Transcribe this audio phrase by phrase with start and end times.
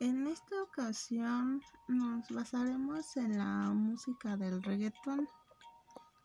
[0.00, 5.28] en esta ocasión nos basaremos en la música del reggaetón.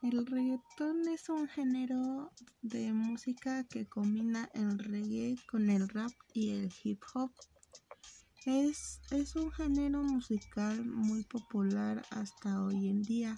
[0.01, 2.31] El reggaetón es un género
[2.61, 7.31] de música que combina el reggae con el rap y el hip hop.
[8.45, 13.35] Es, es un género musical muy popular hasta hoy en día.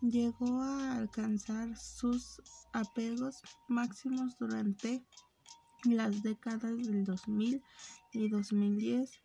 [0.00, 2.40] Llegó a alcanzar sus
[2.72, 5.04] apegos máximos durante
[5.84, 7.62] las décadas del 2000
[8.12, 9.24] y 2010.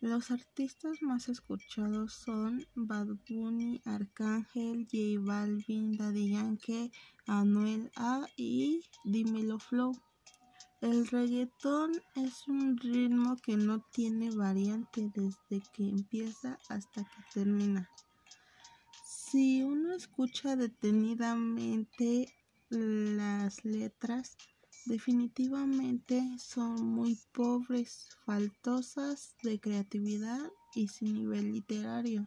[0.00, 6.92] Los artistas más escuchados son Bad Bunny, Arcángel, J Balvin, Daddy Yankee,
[7.26, 10.00] Anuel A y Dimelo Flow.
[10.80, 17.90] El reggaetón es un ritmo que no tiene variante desde que empieza hasta que termina.
[19.04, 22.32] Si uno escucha detenidamente
[22.70, 24.36] las letras,
[24.88, 30.40] definitivamente son muy pobres, faltosas de creatividad
[30.74, 32.26] y sin nivel literario.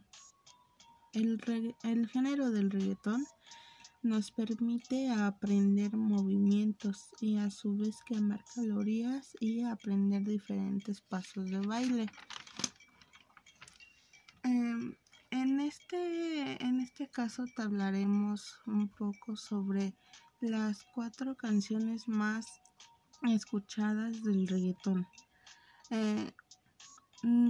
[1.12, 1.38] El,
[1.82, 3.26] el género del reggaetón
[4.02, 11.60] nos permite aprender movimientos y a su vez quemar calorías y aprender diferentes pasos de
[11.60, 12.06] baile.
[14.44, 14.96] Em,
[15.30, 19.94] en, este, en este caso te hablaremos un poco sobre
[20.42, 22.46] las cuatro canciones más
[23.22, 25.06] escuchadas del reggaetón.
[25.90, 26.32] Eh,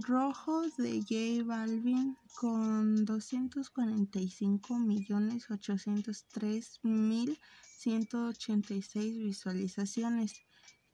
[0.07, 7.39] Rojos de J Balvin con 245 millones 803 mil
[7.79, 10.35] 186 visualizaciones.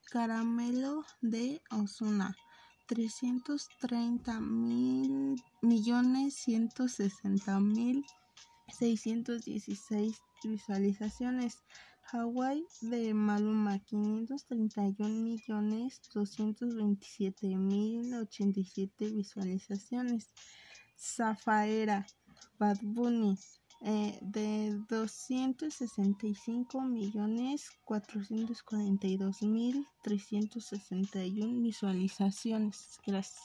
[0.09, 2.35] Caramelo de Osuna
[2.87, 8.05] 330 mil millones 160 mil
[8.79, 11.57] 616 visualizaciones.
[12.11, 20.27] Hawaii de Maluma 531 millones 227 mil 87 visualizaciones.
[20.97, 22.07] Zafaera
[22.57, 23.37] Bad Bunny
[23.81, 32.99] eh, de 265 millones 442 mil 361 visualizaciones.
[33.05, 33.43] Gracias.